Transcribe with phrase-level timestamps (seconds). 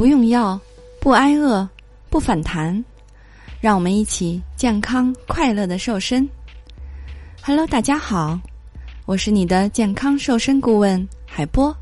[0.00, 0.58] 不用药，
[0.98, 1.68] 不挨饿，
[2.08, 2.82] 不反弹，
[3.60, 6.26] 让我们一起健康快乐的瘦身。
[7.42, 8.40] Hello，大家好，
[9.04, 11.76] 我是你的健康瘦身顾问海波。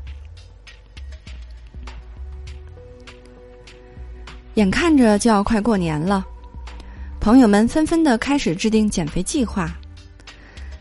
[4.55, 6.27] 眼看着就要快过年了，
[7.21, 9.73] 朋友们纷纷的开始制定减肥计划，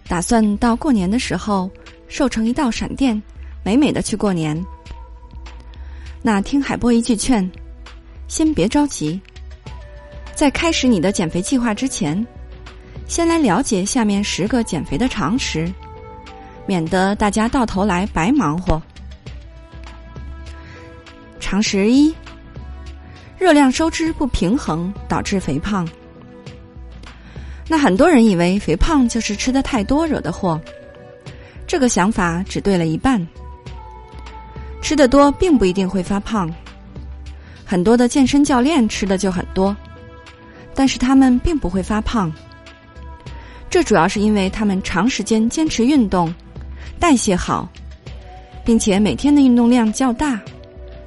[0.09, 1.71] 打算到过年的时候
[2.09, 3.23] 瘦成一道闪电，
[3.63, 4.61] 美美的去过年。
[6.21, 7.49] 那听海波一句劝，
[8.27, 9.21] 先别着急，
[10.35, 12.27] 在开始你的减肥计划之前，
[13.07, 15.73] 先来了解下面十个减肥的常识，
[16.67, 18.83] 免得大家到头来白忙活。
[21.41, 22.15] 常识一：
[23.39, 25.89] 热量收支不平衡导致肥胖。
[27.69, 30.61] 那很多人以为肥胖就是吃的太多惹的祸，
[31.67, 33.27] 这个想法只对了一半。
[34.89, 36.51] 吃的多并不一定会发胖，
[37.63, 39.77] 很多的健身教练吃的就很多，
[40.75, 42.33] 但是他们并不会发胖。
[43.69, 46.33] 这主要是因为他们长时间坚持运动，
[46.99, 47.69] 代谢好，
[48.65, 50.41] 并且每天的运动量较大，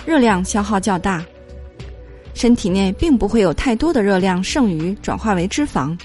[0.05, 1.25] 热量消耗较大，
[2.35, 5.97] 身体内并不会有太多的热量剩余转化为脂肪。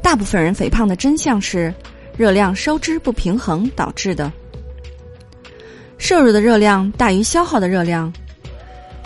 [0.00, 1.74] 大部分人肥胖的真相是
[2.16, 4.32] 热量收支不平衡导致的。
[5.98, 8.12] 摄入的热量大于消耗的热量，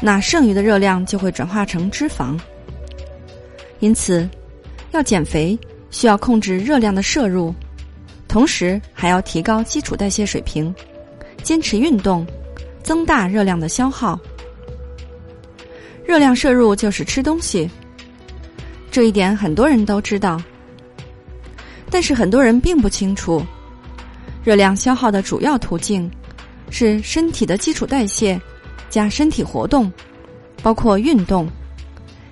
[0.00, 2.38] 那剩余的热量就会转化成脂肪。
[3.78, 4.28] 因此，
[4.92, 5.58] 要减肥
[5.90, 7.54] 需要控制热量的摄入，
[8.28, 10.74] 同时还要提高基础代谢水平，
[11.42, 12.26] 坚持运动，
[12.82, 14.18] 增大热量的消耗。
[16.04, 17.70] 热量摄入就是吃东西，
[18.90, 20.42] 这一点很多人都知道，
[21.88, 23.42] 但是很多人并不清楚，
[24.44, 26.10] 热量消耗的主要途径。
[26.70, 28.40] 是身体的基础代谢，
[28.88, 29.92] 加身体活动，
[30.62, 31.48] 包括运动，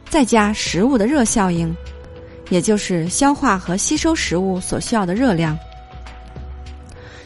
[0.08, 1.74] 再加食物的热效应，
[2.48, 5.58] 也就是消化和吸收食物所需要的热量。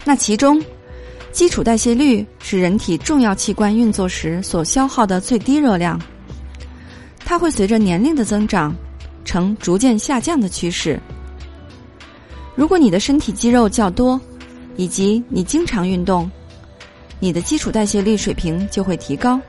[0.05, 0.61] 那其中，
[1.31, 6.01] 基础代谢率是人体重要器官运作时所消耗的最低热量，
[7.25, 8.75] 它会随着年龄的增长，
[9.25, 10.99] 呈逐渐下降的趋势。
[12.55, 14.21] 如果你的身体肌肉较多，
[14.77, 16.31] 以及你经常运动。
[17.23, 19.41] 你的基础代谢率水平就会提高。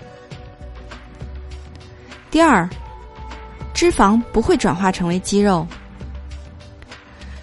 [2.30, 2.70] 第二，
[3.74, 5.66] 脂肪不会转化成为肌肉。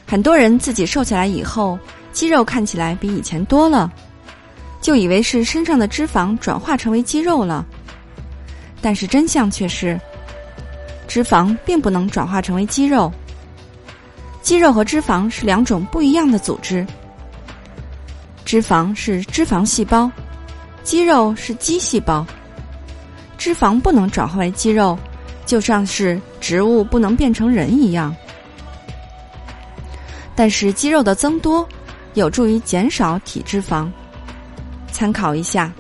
[0.07, 1.77] 很多人自己瘦下来以后，
[2.13, 3.91] 肌肉看起来比以前多了，
[4.81, 7.67] 就以为是身上的脂肪转化成为肌肉了。
[8.81, 10.01] 但是真相却是，
[11.09, 13.13] 脂肪并不能转化成为肌肉。
[14.43, 16.87] 肌肉和脂肪是两种不一样的组织。
[18.45, 20.11] 脂肪是脂肪细胞，
[20.83, 22.27] 肌肉是肌细胞。
[23.39, 24.99] 脂肪不能转化为肌肉，
[25.47, 28.15] 就像是植物不能变成人一样。
[30.35, 31.67] 但是肌肉的增多
[32.15, 33.91] 有助于减少体脂肪，
[34.91, 35.73] 参考一下。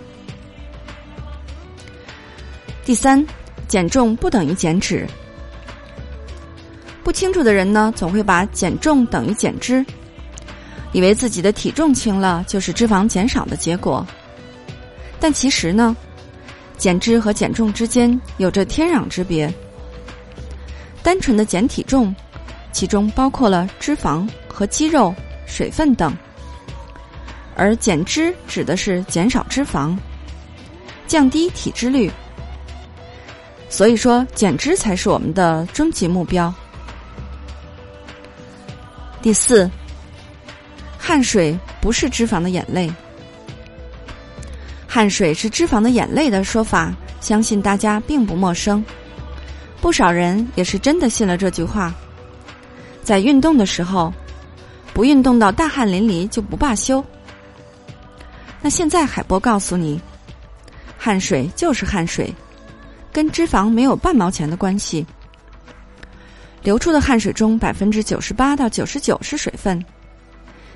[2.84, 3.24] 第三，
[3.68, 5.06] 减重不等于减脂。
[7.02, 9.84] 不清楚的人呢，总会把减重等于减脂。
[10.92, 14.06] 以为自己的体重轻了就是脂肪减少的结果，
[15.20, 15.94] 但其实呢，
[16.78, 19.52] 减脂和减重之间有着天壤之别。
[21.02, 22.14] 单纯的减体重，
[22.72, 25.14] 其中包括了脂肪和肌肉、
[25.46, 26.10] 水分等；
[27.54, 29.96] 而减脂指的是减少脂肪，
[31.06, 32.10] 降低体脂率。
[33.68, 36.52] 所以说，减脂才是我们的终极目标。
[39.20, 39.70] 第四。
[41.02, 42.88] 汗水不是脂肪的眼泪，
[44.92, 48.84] 汗水是脂肪的眼泪的说法，相信大家并不陌生。
[49.80, 51.94] 不少人也是真的信了这句话，
[53.00, 54.12] 在运动的时候，
[54.92, 57.04] 不运动到大汗淋漓就不罢休。
[58.60, 60.00] 那现在海波告诉你，
[60.98, 62.34] 汗水就是汗水，
[63.12, 65.06] 跟脂肪没有半毛钱的关系。
[66.64, 69.82] 流出的汗水中，百分之九十八到九十九是水分。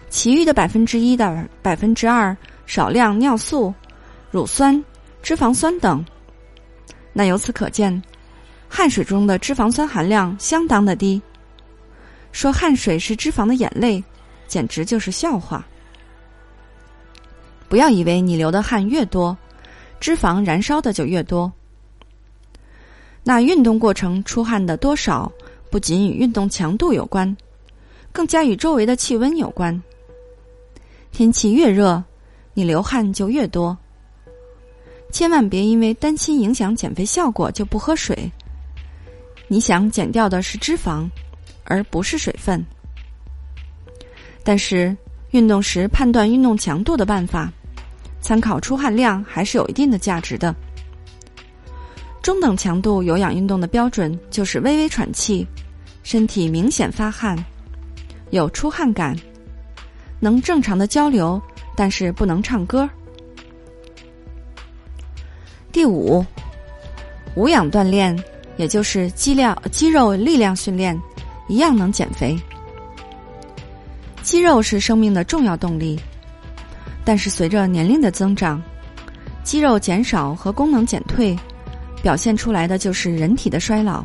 [0.08, 2.34] 其余的百分之一的百分之二
[2.64, 3.74] 少量尿素、
[4.34, 4.84] 乳酸、
[5.22, 6.04] 脂肪酸等。
[7.12, 8.02] 那由此可见，
[8.68, 11.22] 汗水中的脂肪酸含量相当的低。
[12.32, 14.02] 说汗水是脂肪的眼泪，
[14.48, 15.64] 简直就是笑话。
[17.68, 19.38] 不要以为你流的汗越多，
[20.00, 21.52] 脂肪燃烧的就越多。
[23.22, 25.30] 那运动过程出汗的多少，
[25.70, 27.36] 不仅与运动强度有关，
[28.10, 29.80] 更加与周围的气温有关。
[31.12, 32.02] 天气越热，
[32.52, 33.78] 你流汗就越多。
[35.14, 38.28] 千万别因为担心影响减肥效果就不喝水。
[39.46, 41.08] 你想减掉的是脂肪，
[41.62, 42.66] 而不是水分。
[44.42, 44.94] 但是
[45.30, 47.48] 运动时判断运动强度的办法，
[48.20, 50.52] 参考出汗量还是有一定的价值的。
[52.20, 55.46] 中等强度有氧运动的标准就是微微喘气，
[56.02, 57.38] 身体明显发汗，
[58.30, 59.16] 有出汗感，
[60.18, 61.40] 能正常的交流，
[61.76, 62.90] 但是不能唱歌。
[65.74, 66.24] 第五，
[67.34, 68.16] 无氧锻炼，
[68.56, 70.96] 也就是肌量肌肉力量训练，
[71.48, 72.38] 一样能减肥。
[74.22, 75.98] 肌肉是生命的重要动力，
[77.04, 78.62] 但是随着年龄的增长，
[79.42, 81.36] 肌肉减少和功能减退，
[82.00, 84.04] 表现出来的就是人体的衰老。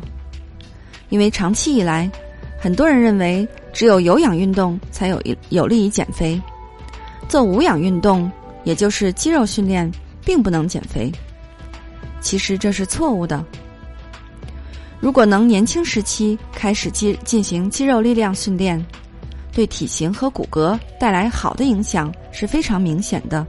[1.08, 2.10] 因为长期以来，
[2.58, 6.42] 很多人认为只有有氧运动才有有利于减肥，
[7.28, 8.28] 做无氧运动，
[8.64, 9.88] 也就是肌肉训练，
[10.24, 11.12] 并不能减肥。
[12.20, 13.44] 其实这是错误的。
[15.00, 18.84] 如果能年轻时期开始肌进行肌肉力量训练，
[19.52, 23.46] 对体型和骨骼带来好的影响是非常明显的。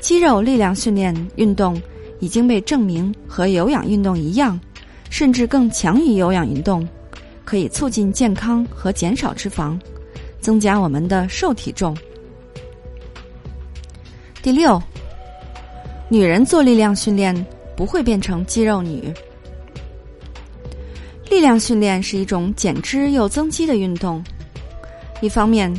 [0.00, 1.80] 肌肉力量训练运动
[2.18, 4.58] 已经被证明和有氧运动一样，
[5.08, 6.86] 甚至更强于有氧运动，
[7.44, 9.78] 可以促进健康和减少脂肪，
[10.40, 11.96] 增加我们的瘦体重。
[14.42, 14.82] 第六。
[16.12, 17.34] 女人做力量训练
[17.74, 19.10] 不会变成肌肉女。
[21.30, 24.22] 力量训练是一种减脂又增肌的运动。
[25.22, 25.72] 一方面，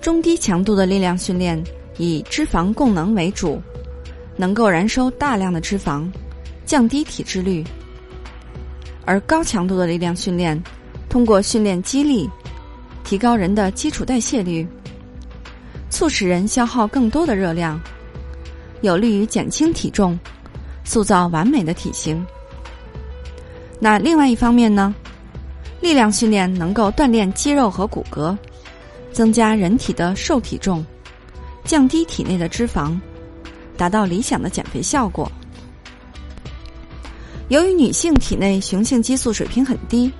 [0.00, 1.62] 中低强度的力量训练
[1.96, 3.62] 以脂肪供能为主，
[4.36, 6.10] 能够燃烧大量的脂肪，
[6.66, 7.62] 降低体脂率；
[9.04, 10.60] 而高强度的力量训练
[11.08, 12.28] 通过训练肌力，
[13.04, 14.66] 提高人的基础代谢率，
[15.88, 17.80] 促使人消耗更多的热量。
[18.82, 20.18] 有利于减轻体重，
[20.84, 22.24] 塑造完美的体型。
[23.80, 24.94] 那另外一方面呢？
[25.80, 28.36] 力量训练能够锻炼肌肉和骨骼，
[29.10, 30.84] 增加人体的瘦体重，
[31.64, 32.96] 降低体内的脂肪，
[33.76, 35.30] 达到理想的减肥效果。
[37.48, 40.10] 由于女性体内雄性激素水平很低，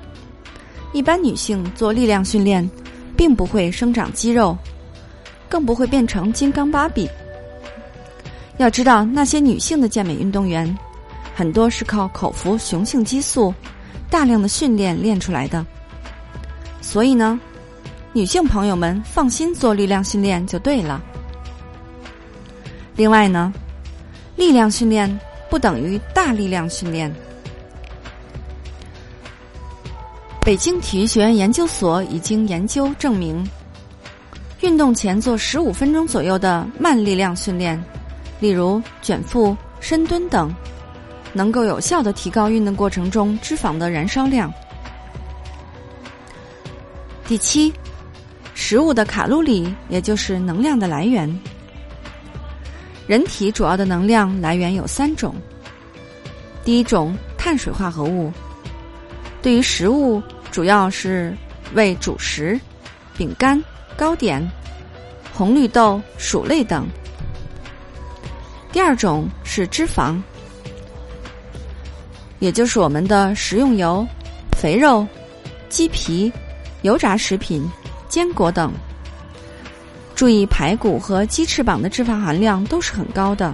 [0.92, 2.68] 一般女性做力量训练，
[3.16, 4.58] 并不会生长肌肉，
[5.48, 7.08] 更不会变成金刚芭比。
[8.58, 10.76] 要知道，那些女性的健美运动员，
[11.34, 13.52] 很多是靠口服雄性激素、
[14.10, 15.64] 大量的训练练出来的。
[16.80, 17.40] 所以呢，
[18.12, 21.00] 女性朋友们放心做力量训练就对了。
[22.94, 23.52] 另外呢，
[24.36, 25.18] 力量训练
[25.48, 27.12] 不等于大力量训练。
[30.44, 33.42] 北京体育学院研究所已经研究证明，
[34.60, 37.82] 运动前做十五分钟左右的慢力量训练。
[38.42, 40.52] 例如卷腹、深蹲等，
[41.32, 44.52] 能够有效的提高运动过程中脂肪的燃烧量。
[47.24, 47.72] 第七，
[48.52, 51.32] 食物的卡路里也就是能量的来源。
[53.06, 55.32] 人体主要的能量来源有三种。
[56.64, 58.32] 第一种，碳水化合物，
[59.40, 61.32] 对于食物主要是
[61.74, 62.60] 为主食、
[63.16, 63.62] 饼干、
[63.96, 64.44] 糕点、
[65.32, 66.88] 红绿豆、薯类等。
[68.72, 70.18] 第二种是脂肪，
[72.38, 74.06] 也就是我们的食用油、
[74.56, 75.06] 肥肉、
[75.68, 76.32] 鸡皮、
[76.80, 77.68] 油炸食品、
[78.08, 78.72] 坚果等。
[80.14, 83.52] 注意，排骨和鸡翅膀的脂肪含量都是很高的。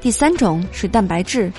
[0.00, 1.52] 第三种是蛋白质，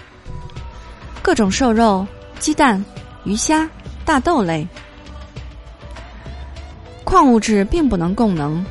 [1.22, 2.08] 各种瘦肉、
[2.40, 2.84] 鸡蛋、
[3.26, 3.70] 鱼虾、
[4.06, 4.66] 大豆类。
[7.04, 8.66] 矿物质并不能供能，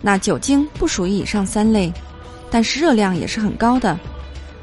[0.00, 1.92] 那酒精不属于以上三类。
[2.52, 3.98] 但是热量也是很高的，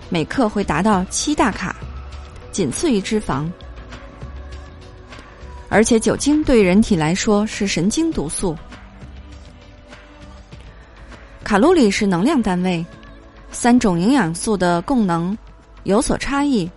[0.09, 1.75] 每克会达到七大卡，
[2.51, 3.49] 仅次于脂肪。
[5.69, 8.55] 而且酒精对人体来说是神经毒素。
[11.43, 12.85] 卡路里是能量单位，
[13.51, 15.35] 三种营养素的供能
[15.83, 16.69] 有所差异。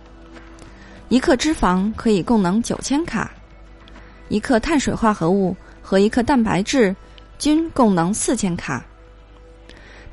[1.09, 3.31] 一克脂肪可以供能九千卡，
[4.29, 6.95] 一克碳水化合物和一克蛋白质
[7.37, 8.83] 均供能四千卡。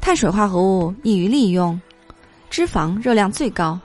[0.00, 1.78] 碳水化合物易于利用，
[2.48, 3.78] 脂肪热量最高，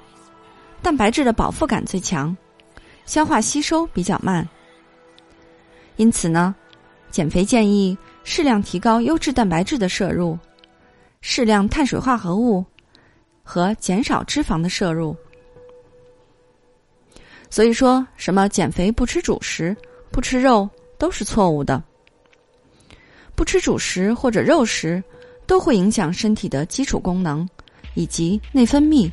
[0.82, 2.36] 蛋白质的饱腹感最强，
[3.06, 4.48] 消化吸收比较慢。
[5.98, 6.56] 因此呢，
[7.12, 10.40] 减肥建议适量提高优质蛋白质的摄入，
[11.20, 12.66] 适量碳水化合物
[13.44, 15.16] 和减少脂肪的摄入。
[17.50, 19.76] 所以说什么减肥不吃主食、
[20.12, 20.68] 不吃肉
[20.98, 21.84] 都是错误的。
[23.36, 25.04] 不吃主食或者肉食。
[25.48, 27.48] 都会影响身体的基础功能，
[27.94, 29.12] 以及内分泌，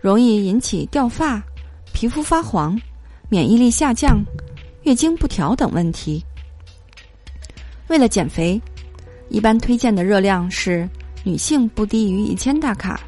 [0.00, 1.42] 容易引起掉发、
[1.92, 2.80] 皮肤发黄、
[3.28, 4.24] 免疫力下降、
[4.82, 6.24] 月经不调等问题。
[7.88, 8.60] 为了减肥，
[9.28, 10.88] 一般推荐的热量是
[11.24, 13.00] 女性不低于一千大卡，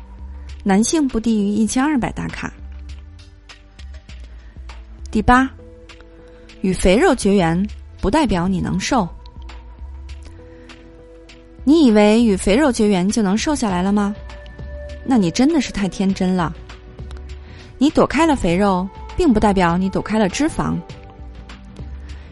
[0.65, 2.53] 男性不低于一千二百大卡。
[5.11, 5.51] 第八，
[6.61, 7.69] 与肥肉绝缘
[8.01, 9.09] 不代表你能瘦。
[11.65, 14.15] 你以为与肥肉绝缘就能瘦下来了吗？
[15.05, 16.55] 那你真的是太天真了。
[17.79, 20.77] 你躲开了肥肉，并不代表你躲开了脂肪。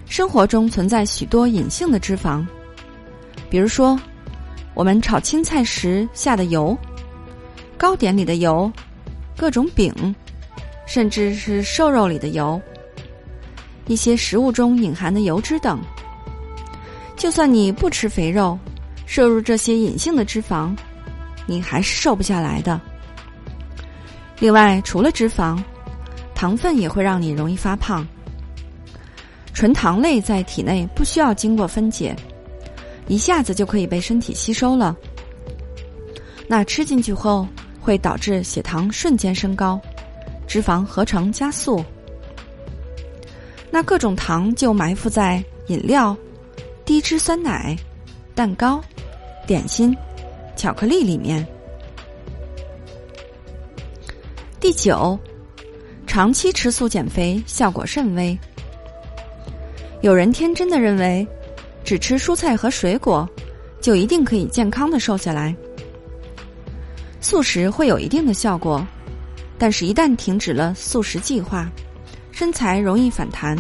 [0.07, 2.45] 生活中存在许多隐性的脂肪，
[3.51, 3.99] 比如说
[4.75, 6.77] 我们炒青菜时下的油、
[7.77, 8.71] 糕点里的油、
[9.37, 9.93] 各种饼，
[10.87, 12.61] 甚至是瘦肉里的油、
[13.87, 15.79] 一些食物中隐含的油脂等。
[17.17, 18.59] 就算你不吃肥肉，
[19.09, 20.77] 摄入这些隐性的脂肪，
[21.47, 22.79] 你还是瘦不下来的。
[24.39, 25.59] 另外，除了脂肪，
[26.35, 28.07] 糖分也会让你容易发胖。
[29.55, 32.15] 纯糖类在体内不需要经过分解，
[33.07, 34.95] 一下子就可以被身体吸收了。
[36.47, 37.49] 那吃进去后
[37.81, 39.81] 会导致血糖瞬间升高，
[40.47, 41.83] 脂肪合成加速。
[43.71, 46.15] 那各种糖就埋伏在饮料、
[46.85, 47.75] 低脂酸奶、
[48.35, 48.85] 蛋糕。
[49.49, 49.97] 点心、
[50.57, 51.45] 巧克力里面。
[54.61, 55.19] 第九，
[56.07, 58.39] 长期吃素减肥效果甚微。
[60.03, 61.27] 有人天真的认为，
[61.83, 63.27] 只吃蔬菜和水果
[63.81, 65.57] 就一定可以健康的瘦下来。
[67.19, 68.87] 素食会有一定的效果，
[69.57, 71.67] 但是一旦停止了素食计划，
[72.33, 73.57] 身材容易反弹，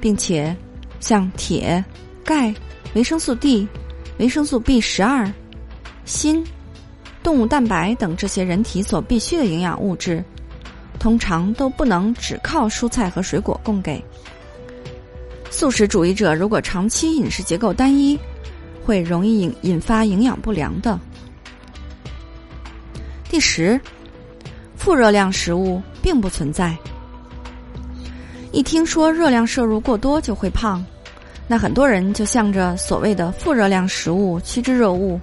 [0.00, 0.56] 并且
[0.98, 1.84] 像铁、
[2.24, 2.54] 钙、
[2.94, 3.68] 维生素 D。
[4.18, 5.30] 维生素 B 十二、
[6.04, 6.42] 锌、
[7.22, 10.24] 动物蛋白等这些人体所必需的营养物质，
[10.98, 14.02] 通常都不能只靠蔬菜和水果供给。
[15.50, 18.18] 素食主义者如果长期饮食结构单一，
[18.84, 20.98] 会容易引引发营养不良的。
[23.28, 23.78] 第十，
[24.76, 26.76] 负热量食物并不存在。
[28.52, 30.84] 一听说热量摄入过多就会胖。
[31.48, 35.20] 那很多人就向着所谓的负热量食物趋之若鹜。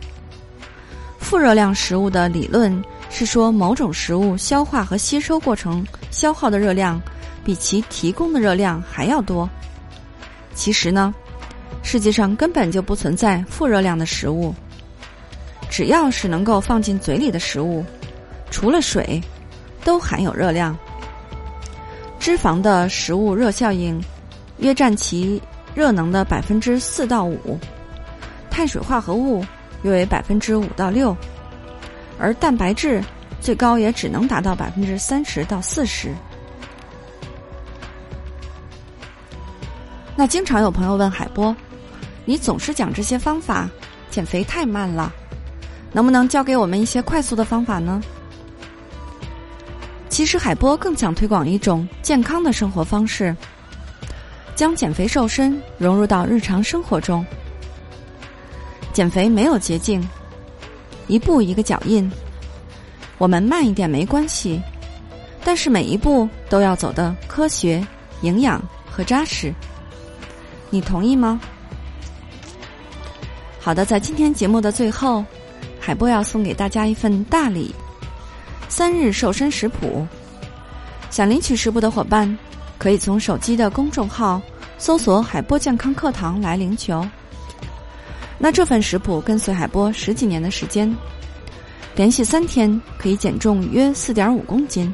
[1.20, 7.02] 负热量食物的理论是说，某种食物消化和吸收过程消耗的热量
[7.44, 9.50] 比其提供的热量还要多。
[10.54, 11.14] 其实呢，
[11.82, 14.54] 世界上根本就不存在负热量的食物。
[15.70, 17.84] 只要是能够放进嘴里的食物，
[18.50, 19.22] 除了水，
[19.84, 20.78] 都含有热量。
[22.20, 24.02] 脂肪的食物热效应
[24.60, 25.42] 约占其。
[25.76, 27.60] 热能的百分之四到五，
[28.50, 29.44] 碳水化合物
[29.82, 31.16] 约为百分之五到六，
[32.20, 33.04] 而蛋白质
[33.42, 36.14] 最高也只能达到百分之三十到四十。
[40.16, 41.56] 那经常有朋友问海波
[42.24, 43.68] ：“你总是讲这些方法，
[44.12, 45.12] 减肥太慢了，
[45.92, 48.00] 能不能教给我们一些快速的方法呢？”
[50.08, 53.36] 其实海波更想推广一种健康的生活方式。
[54.56, 57.26] 将减肥瘦身融入到日常生活中。
[58.92, 60.08] 减肥没有捷径，
[61.08, 62.12] 一步一个脚印。
[63.18, 64.62] 我们慢一点没关系，
[65.44, 67.86] 但是每一步都要走的科学、
[68.22, 69.54] 营养和扎实。
[70.70, 71.40] 你同意吗？
[73.60, 75.24] 好的，在今天节目的最后，
[75.80, 77.74] 海波要送给大家一份大礼——
[78.70, 80.06] 三日瘦身食谱。
[81.10, 82.38] 想领取食谱的伙伴。
[82.84, 84.42] 可以从手机的公众号
[84.78, 87.10] 搜索“海波健康课堂”来领取哦。
[88.38, 90.94] 那这份食谱跟随海波十几年的时间，
[91.96, 94.94] 连续三天可以减重约四点五公斤。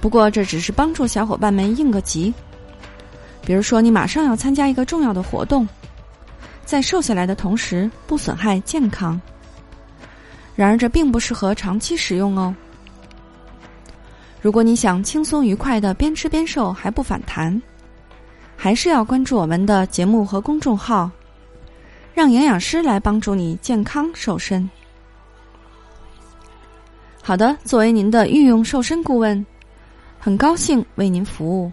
[0.00, 2.32] 不过这只是帮助小伙伴们应个急，
[3.44, 5.68] 比如说你马上要参加一个重要的活动，
[6.64, 9.20] 在瘦下来的同时不损害健康。
[10.56, 12.54] 然而这并不适合长期使用哦。
[14.44, 17.62] 如果你想轻松愉快的边吃边瘦还不反弹，
[18.54, 21.10] 还是要关注我们的节目和公众号，
[22.12, 24.68] 让营养师来帮助你健康瘦身。
[27.22, 29.46] 好的，作为您的御用瘦身顾问，
[30.18, 31.72] 很高兴为您服务。